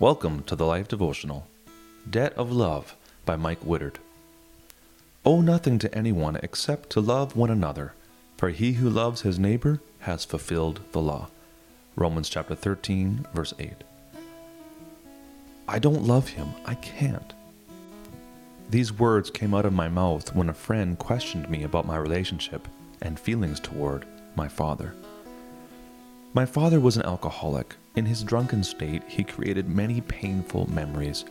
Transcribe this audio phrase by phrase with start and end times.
[0.00, 1.48] Welcome to the Life Devotional
[2.08, 3.98] Debt of Love by Mike Woodard.
[5.24, 7.94] Owe nothing to anyone except to love one another,
[8.36, 11.26] for he who loves his neighbor has fulfilled the law.
[11.96, 13.72] Romans chapter 13, verse 8.
[15.66, 16.50] I don't love him.
[16.64, 17.32] I can't.
[18.70, 22.68] These words came out of my mouth when a friend questioned me about my relationship
[23.02, 24.06] and feelings toward
[24.36, 24.94] my father.
[26.34, 27.74] My father was an alcoholic.
[27.98, 31.24] In his drunken state, he created many painful memories.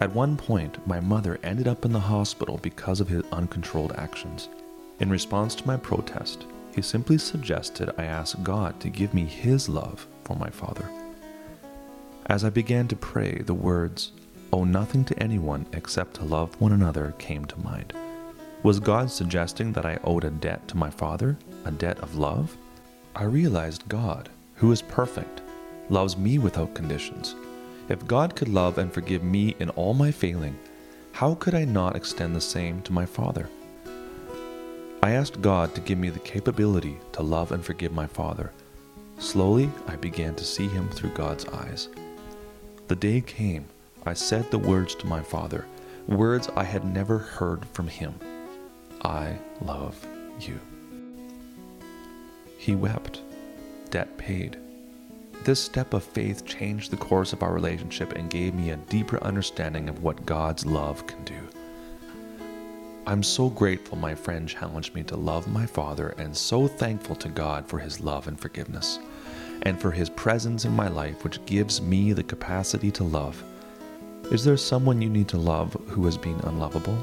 [0.00, 4.50] At one point, my mother ended up in the hospital because of his uncontrolled actions.
[5.00, 9.66] In response to my protest, he simply suggested I ask God to give me his
[9.66, 10.86] love for my father.
[12.26, 14.12] As I began to pray, the words,
[14.52, 17.94] Owe nothing to anyone except to love one another came to mind.
[18.62, 22.58] Was God suggesting that I owed a debt to my father, a debt of love?
[23.16, 25.40] I realized God, who is perfect,
[25.90, 27.34] loves me without conditions.
[27.88, 30.58] If God could love and forgive me in all my failing,
[31.12, 33.48] how could I not extend the same to my Father?
[35.02, 38.52] I asked God to give me the capability to love and forgive my Father.
[39.18, 41.88] Slowly, I began to see him through God's eyes.
[42.88, 43.66] The day came,
[44.06, 45.66] I said the words to my Father,
[46.08, 48.14] words I had never heard from him
[49.04, 50.06] I love
[50.40, 50.58] you.
[52.56, 53.20] He wept,
[53.90, 54.56] debt paid.
[55.44, 59.22] This step of faith changed the course of our relationship and gave me a deeper
[59.22, 61.38] understanding of what God's love can do.
[63.06, 67.28] I'm so grateful my friend challenged me to love my father and so thankful to
[67.28, 68.98] God for his love and forgiveness,
[69.64, 73.44] and for his presence in my life, which gives me the capacity to love.
[74.32, 76.98] Is there someone you need to love who has been unlovable?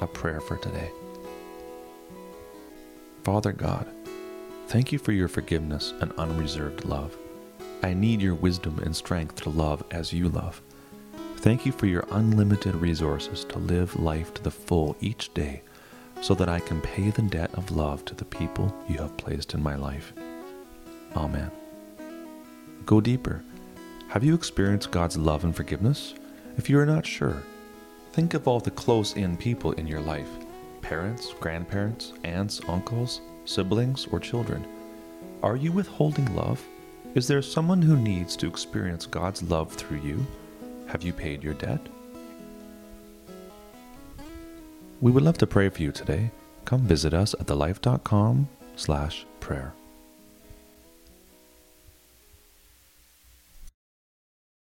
[0.00, 0.90] A prayer for today.
[3.22, 3.86] Father God,
[4.68, 7.16] thank you for your forgiveness and unreserved love.
[7.82, 10.60] I need your wisdom and strength to love as you love.
[11.36, 15.62] Thank you for your unlimited resources to live life to the full each day
[16.20, 19.54] so that I can pay the debt of love to the people you have placed
[19.54, 20.12] in my life.
[21.14, 21.50] Amen.
[22.84, 23.44] Go deeper.
[24.08, 26.14] Have you experienced God's love and forgiveness?
[26.56, 27.42] If you are not sure,
[28.12, 30.28] think of all the close in people in your life
[30.82, 34.66] parents, grandparents, aunts, uncles, siblings, or children.
[35.42, 36.62] Are you withholding love?
[37.14, 40.26] Is there someone who needs to experience God's love through you?
[40.86, 41.80] Have you paid your debt?
[45.00, 46.30] We would love to pray for you today.
[46.64, 49.72] Come visit us at thelife.com slash prayer.